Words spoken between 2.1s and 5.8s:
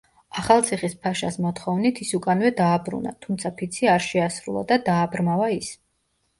უკანვე დააბრუნა, თუმცა ფიცი არ შეასრულა და დააბრმავა ის.